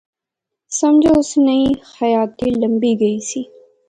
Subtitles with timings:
[0.77, 1.65] سمجھو اس نئی
[1.97, 3.41] حیاتی لبی گئی سی